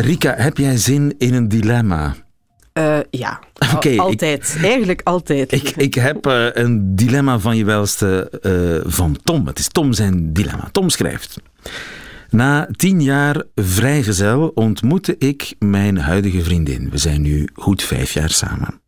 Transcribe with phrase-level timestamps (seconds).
[0.00, 2.14] Rika, heb jij zin in een dilemma?
[2.74, 3.40] Uh, ja,
[3.96, 4.58] altijd.
[4.62, 5.52] Eigenlijk altijd.
[5.52, 9.46] Ik, ik heb eh, een dilemma van je welste eh, van Tom.
[9.46, 10.68] Het is Tom zijn dilemma.
[10.72, 11.40] Tom schrijft.
[12.30, 16.90] Na tien jaar vrijgezel ontmoette ik mijn huidige vriendin.
[16.90, 18.80] We zijn nu goed vijf jaar samen.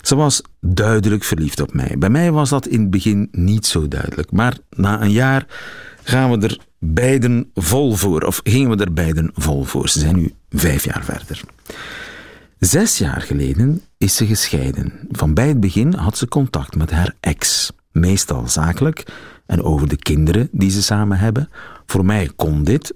[0.00, 1.94] Ze was duidelijk verliefd op mij.
[1.98, 4.32] Bij mij was dat in het begin niet zo duidelijk.
[4.32, 5.46] Maar na een jaar
[6.02, 8.22] gaan we er beiden vol voor.
[8.22, 9.88] Of gingen we er beiden vol voor.
[9.88, 11.40] Ze zijn nu vijf jaar verder.
[12.58, 14.92] Zes jaar geleden is ze gescheiden.
[15.10, 17.72] Van bij het begin had ze contact met haar ex.
[17.92, 19.04] Meestal zakelijk
[19.46, 21.48] en over de kinderen die ze samen hebben.
[21.86, 22.94] Voor mij kon dit.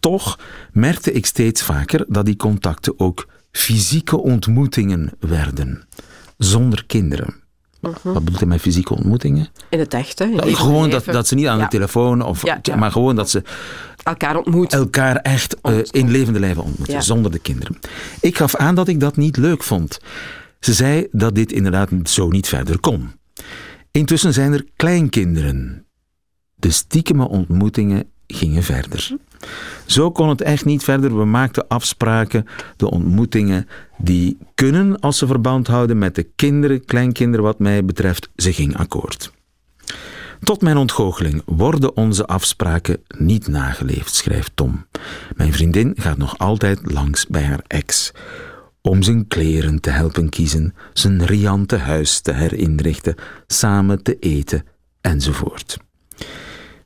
[0.00, 0.38] Toch
[0.72, 5.82] merkte ik steeds vaker dat die contacten ook fysieke ontmoetingen werden.
[6.38, 7.39] Zonder kinderen.
[7.80, 9.48] Wat bedoelt hij met fysieke ontmoetingen?
[9.68, 10.24] In het echt, hè.
[10.24, 11.64] in het gewoon dat, dat ze niet aan Ja.
[11.64, 12.76] de telefoon, of, Ja, ja.
[12.76, 13.42] maar gewoon dat ze
[14.02, 14.72] Elkaar ontmoet.
[14.72, 17.78] elkaar echt eh, in levende lijven ontmoeten, zonder de kinderen.
[18.20, 19.98] Ik gaf aan dat ik dat niet leuk vond.
[20.60, 23.10] Ze zei dat dit inderdaad zo niet verder kon.
[23.90, 25.86] Intussen zijn er kleinkinderen.
[26.54, 29.16] De stiekeme ontmoetingen gingen verder.
[29.86, 31.18] Zo kon het echt niet verder.
[31.18, 32.46] We maakten afspraken,
[32.76, 38.30] de ontmoetingen die kunnen als ze verband houden met de kinderen, kleinkinderen wat mij betreft.
[38.36, 39.32] Ze ging akkoord.
[40.40, 44.86] Tot mijn ontgoocheling worden onze afspraken niet nageleefd, schrijft Tom.
[45.36, 48.12] Mijn vriendin gaat nog altijd langs bij haar ex.
[48.82, 53.14] Om zijn kleren te helpen kiezen, zijn riante huis te herinrichten,
[53.46, 54.64] samen te eten
[55.00, 55.78] enzovoort.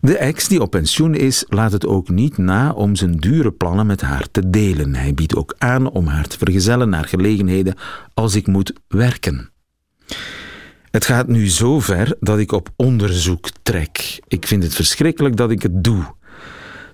[0.04, 3.87] De ex die op pensioen is, laat het ook niet na om zijn dure plannen
[3.87, 4.94] met haar te delen.
[4.94, 7.75] Hij biedt ook aan om haar te vergezellen naar gelegenheden
[8.15, 9.50] als ik moet werken.
[10.91, 14.20] Het gaat nu zo ver dat ik op onderzoek trek.
[14.28, 16.15] Ik vind het verschrikkelijk dat ik het doe.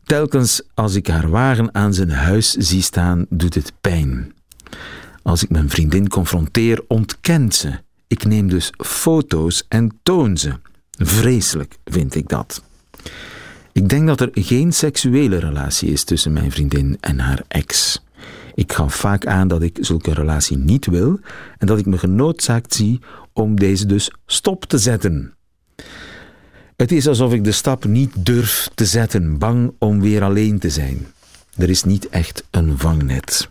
[0.05, 4.35] Telkens als ik haar wagen aan zijn huis zie staan, doet het pijn.
[5.23, 7.81] Als ik mijn vriendin confronteer, ontkent ze.
[8.07, 10.53] Ik neem dus foto's en toon ze.
[10.91, 12.69] Vreselijk vind ik dat.
[13.73, 18.03] Ik denk dat er geen seksuele relatie is tussen mijn vriendin en haar ex.
[18.55, 21.21] Ik gaf vaak aan dat ik zulke relatie niet wil
[21.59, 23.01] en dat ik me genoodzaakt zie
[23.33, 25.35] om deze dus stop te zetten.
[26.77, 30.71] Het is alsof ik de stap niet durf te zetten, bang om weer alleen te
[30.71, 31.07] zijn.
[31.57, 33.49] Er is niet echt een vangnet.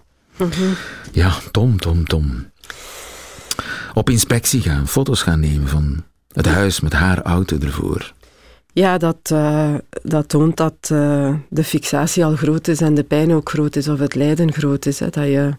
[1.11, 2.51] Ja, Tom, Tom, Tom.
[3.93, 8.13] Op inspectie gaan, foto's gaan nemen van het huis met haar auto ervoor.
[8.73, 13.33] Ja, dat, eh, dat toont dat eh, de fixatie al groot is en de pijn
[13.33, 14.99] ook groot is, of het lijden groot is.
[14.99, 15.53] Hè, dat je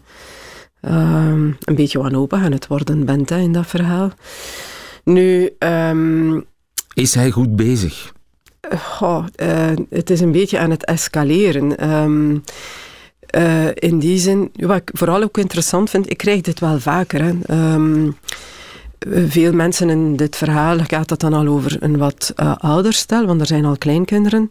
[0.81, 4.11] ehm, een beetje wanhopig aan het worden bent hè, in dat verhaal.
[5.03, 6.39] Nu, ehm,
[6.93, 8.11] Is hij goed bezig?
[8.79, 11.77] goh, eh, het is een beetje aan het escaleren.
[11.77, 12.37] Ehm,
[13.19, 17.23] eh, in die zin, wat ik vooral ook interessant vind, ik krijg dit wel vaker.
[17.23, 17.33] Hè.
[19.09, 23.25] Veel mensen in dit verhaal gaat het dan al over een wat eh, ouder stel,
[23.25, 24.47] want er zijn al kleinkinderen.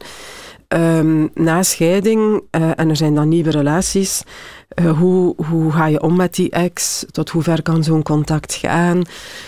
[0.69, 4.23] Ehm, na scheiding eh, en er zijn dan nieuwe relaties,
[4.69, 7.05] eh, hoe, hoe ga je om met die ex?
[7.11, 9.03] Tot hoe ver kan zo'n contact gaan?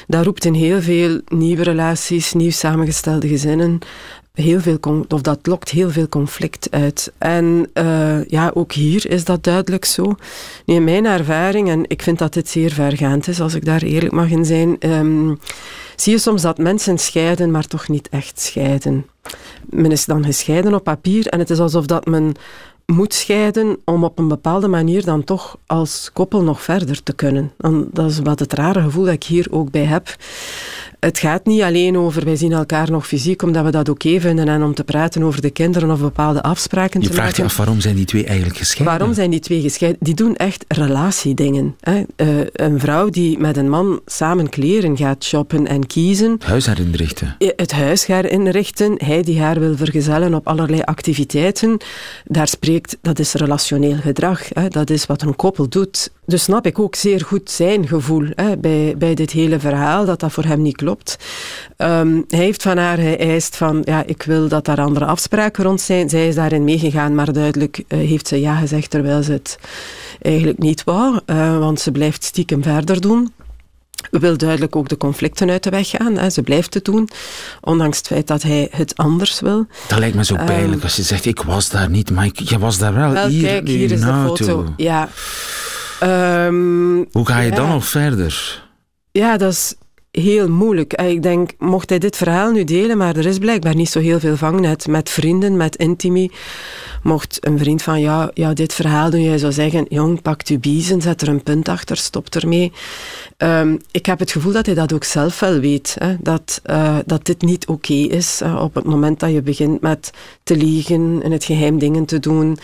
[0.06, 3.78] Dat roept in heel veel nieuwe relaties, nieuw samengestelde gezinnen,
[4.32, 4.78] heel veel
[5.08, 7.12] of dat lokt heel veel conflict uit.
[7.18, 10.14] En eh, ja, ook hier is dat duidelijk zo.
[10.64, 13.82] Nu, in mijn ervaring, en ik vind dat dit zeer vergaand is, als ik daar
[13.82, 15.34] eerlijk mag in zijn, ehm,
[15.96, 19.06] zie je soms dat mensen scheiden, maar toch niet echt scheiden.
[19.70, 22.34] Men is dan gescheiden op papier en het is alsof dat men
[22.92, 27.52] moet scheiden om op een bepaalde manier dan toch als koppel nog verder te kunnen.
[27.60, 30.16] En dat is wat het rare gevoel dat ik hier ook bij heb.
[31.00, 34.48] Het gaat niet alleen over wij zien elkaar nog fysiek omdat we dat oké vinden
[34.48, 37.58] en om te praten over de kinderen of bepaalde afspraken Je te vraagt je maken.
[37.58, 38.98] af waarom zijn die twee eigenlijk gescheiden?
[38.98, 40.00] Waarom zijn die twee gescheiden?
[40.04, 41.76] Die doen echt relatiedingen.
[41.80, 42.02] Hè?
[42.16, 47.34] Eh, een vrouw die met een man samen kleren gaat shoppen en kiezen, Huis herinrichten.
[47.38, 51.76] eh, het huis gaat inrichten, hij die haar wil vergezellen op allerlei activiteiten,
[52.24, 54.48] daar spreken dat is relationeel gedrag.
[54.52, 54.68] Hè.
[54.68, 56.10] Dat is wat een koppel doet.
[56.26, 60.20] Dus snap ik ook zeer goed zijn gevoel hè, bij, bij dit hele verhaal, dat
[60.20, 61.18] dat voor hem niet klopt.
[61.76, 65.80] Ehm, hij heeft van haar geëist van, ja, ik wil dat daar andere afspraken rond
[65.80, 66.08] zijn.
[66.08, 69.58] Zij is daarin meegegaan, maar duidelijk uh, heeft ze ja gezegd, terwijl ze het
[70.20, 73.32] eigenlijk niet wou, uh, want ze blijft stiekem verder doen
[74.10, 76.16] wil duidelijk ook de conflicten uit de weg gaan.
[76.16, 76.30] Hè.
[76.30, 77.08] Ze blijft het doen,
[77.60, 79.66] ondanks het feit dat hij het anders wil.
[79.88, 82.38] Dat lijkt me zo ehm, pijnlijk als je zegt, ik was daar niet, maar ik,
[82.38, 83.10] je was daar wel.
[83.10, 84.66] wel hier, kijk, hier is de foto.
[84.76, 85.08] Ja.
[86.46, 87.56] Um, Hoe ga je ja.
[87.56, 88.62] dan nog verder?
[89.12, 89.74] Ja, dat is
[90.10, 90.92] heel moeilijk.
[90.92, 94.20] Ik denk, mocht hij dit verhaal nu delen, maar er is blijkbaar niet zo heel
[94.20, 96.30] veel vangnet met vrienden, met intimi.
[97.02, 100.58] Mocht een vriend van jou, ja, dit verhaal doen, jij zou zeggen, jong, pak je
[100.58, 102.72] biezen, zet er een punt achter, stop ermee.
[103.38, 106.98] Um, ik heb het gevoel dat hij dat ook zelf wel weet, hè, dat, uh,
[107.06, 108.42] dat dit niet oké is.
[108.58, 110.10] Op het moment dat je begint met
[110.42, 112.58] te liegen en het geheim dingen te doen,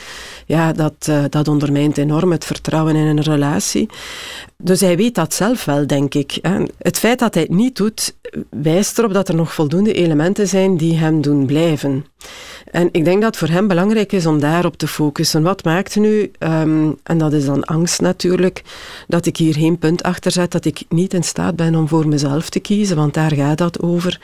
[0.46, 3.88] ja, dat, uh, dat ondermijnt enorm het vertrouwen in een relatie.
[4.56, 6.38] Dus hij weet dat zelf wel, denk ik.
[6.42, 6.64] Hè.
[6.78, 8.14] Het feit dat hij het niet doet,
[8.50, 12.04] wijst erop dat er nog voldoende elementen zijn die hem doen blijven.
[12.70, 15.42] En ik denk dat voor hem belangrijk is om daarop te focussen.
[15.42, 18.62] Wat maakt nu, um, en dat is dan angst natuurlijk,
[19.06, 22.08] dat ik hier geen punt achter zet, dat ik niet in staat ben om voor
[22.08, 24.20] mezelf te kiezen, want daar gaat dat over.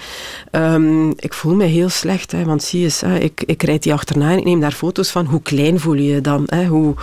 [0.51, 3.93] Um, ik voel me heel slecht, hè, want zie eens, hè, ik, ik rijd die
[3.93, 5.27] achterna en ik neem daar foto's van.
[5.27, 6.43] Hoe klein voel je je dan?
[6.47, 6.67] Hè?
[6.67, 6.95] Hoe,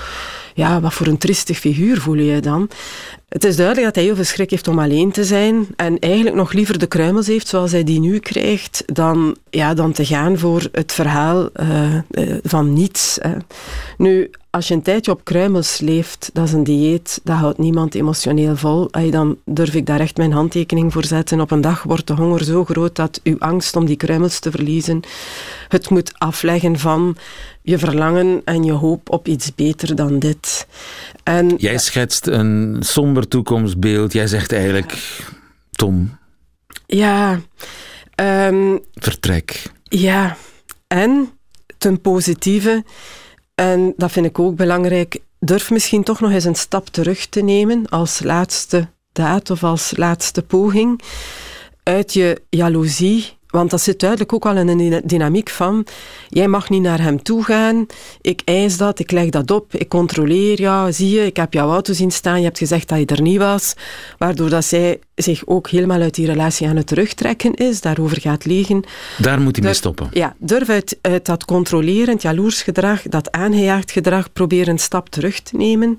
[0.54, 2.70] ja, wat voor een tristig figuur voel je je dan?
[3.30, 6.36] Het is duidelijk dat hij heel veel schrik heeft om alleen te zijn en eigenlijk
[6.36, 10.38] nog liever de kruimels heeft zoals hij die nu krijgt, dan, ja, dan te gaan
[10.38, 13.18] voor het verhaal uh, uh, van niets.
[13.98, 17.96] Nu, als je een tijdje op kruimels leeft, dat is een dieet, dat houdt niemand
[17.96, 18.90] emotioneel vol.
[19.10, 21.42] Dan durf ik daar echt mijn handtekening voor zetten.
[21.42, 24.52] Op een dag wordt de honger zo groot dat uw angst om die kruimels te
[24.52, 25.02] verliezen
[25.68, 27.18] het moet afleggen van
[27.62, 30.68] je verlangen en je hoop op iets beter dan dit.
[31.24, 34.14] En, Jij schetst een somber toekomstbeeld.
[34.14, 35.20] Jij zegt eigenlijk,
[35.72, 36.18] Tom.
[36.86, 37.40] Ja.
[38.16, 39.64] Um, Vertrek.
[39.84, 40.38] Ja.
[40.88, 41.30] En
[41.78, 42.84] ten positieve
[43.62, 45.20] en dat vind ik ook belangrijk.
[45.40, 49.94] Durf misschien toch nog eens een stap terug te nemen als laatste daad of als
[49.98, 51.02] laatste poging.
[51.84, 55.86] Uit je jaloezie want dat zit duidelijk ook al in een dynamiek van,
[56.30, 57.86] jij mag niet naar hem toe gaan,
[58.22, 61.72] ik eis dat, ik leg dat op, ik controleer jou, zie je, ik heb jouw
[61.72, 63.74] auto zien staan, je hebt gezegd dat je er niet was,
[64.18, 68.46] waardoor dat zij zich ook helemaal uit die relatie aan het terugtrekken is, daarover gaat
[68.46, 68.84] liegen.
[69.18, 70.10] Daar moet hij mee stoppen.
[70.12, 75.40] Ja, durf uit, uit dat controlerend, jaloers gedrag, dat aangejaagd gedrag, proberen een stap terug
[75.40, 75.98] te nemen.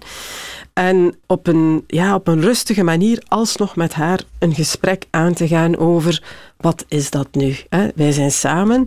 [0.73, 5.49] En op een, ja, op een rustige manier alsnog met haar een gesprek aan te
[5.49, 6.23] gaan over
[6.57, 7.57] wat is dat nu?
[7.69, 7.89] Hè?
[7.95, 8.87] Wij zijn samen.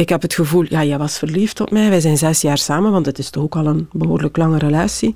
[0.00, 1.90] Ik heb het gevoel, ja, jij was verliefd op mij.
[1.90, 5.14] Wij zijn zes jaar samen, want het is toch ook al een behoorlijk lange relatie.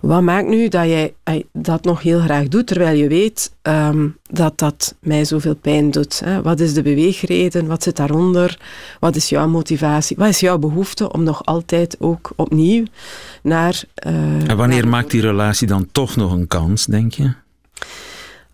[0.00, 1.14] Wat maakt nu dat jij
[1.52, 6.20] dat nog heel graag doet, terwijl je weet um, dat dat mij zoveel pijn doet?
[6.20, 6.42] Hè?
[6.42, 7.66] Wat is de beweegreden?
[7.66, 8.58] Wat zit daaronder?
[9.00, 10.16] Wat is jouw motivatie?
[10.16, 12.84] Wat is jouw behoefte om nog altijd ook opnieuw
[13.42, 13.82] naar...
[14.06, 14.90] Uh, en wanneer naar...
[14.90, 17.32] maakt die relatie dan toch nog een kans, denk je?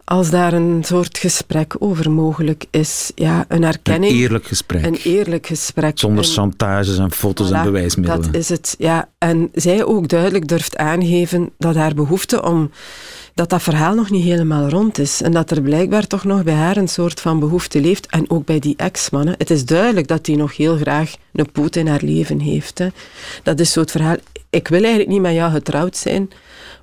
[0.05, 3.13] Als daar een soort gesprek over mogelijk is.
[3.15, 4.13] Ja, een erkenning.
[4.13, 4.85] Een eerlijk gesprek.
[4.85, 5.99] Een eerlijk gesprek.
[5.99, 8.23] Zonder chantages en foto's voilà, en bewijsmiddelen.
[8.23, 9.09] Dat is het, ja.
[9.19, 12.71] En zij ook duidelijk durft aangeven dat haar behoefte om...
[13.35, 15.23] Dat dat verhaal nog niet helemaal rond is.
[15.23, 18.07] En dat er blijkbaar toch nog bij haar een soort van behoefte leeft.
[18.07, 19.35] En ook bij die ex-mannen.
[19.39, 22.79] Het is duidelijk dat die nog heel graag een poot in haar leven heeft.
[22.79, 22.89] Hè.
[23.43, 24.17] Dat is zo het verhaal.
[24.55, 26.31] Ik wil eigenlijk niet met jou getrouwd zijn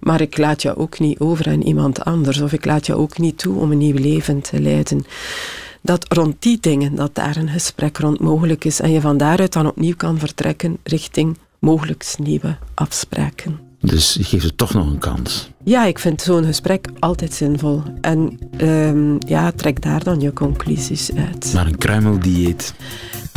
[0.01, 2.39] maar ik laat jou ook niet over aan iemand anders.
[2.39, 5.05] Of ik laat jou ook niet toe om een nieuw leven te leiden.
[5.81, 8.79] Dat rond die dingen, dat daar een gesprek rond mogelijk is.
[8.79, 13.59] En je van daaruit dan opnieuw kan vertrekken richting mogelijk nieuwe afspraken.
[13.79, 15.49] Dus je geeft het toch nog een kans?
[15.63, 17.83] Ja, ik vind zo'n gesprek altijd zinvol.
[18.01, 21.51] En um, ja, trek daar dan je conclusies uit.
[21.53, 22.73] Maar een kruimeldieet?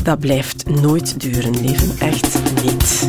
[0.03, 1.99] Dat blijft nooit duren, leven.
[1.99, 3.09] Echt niet.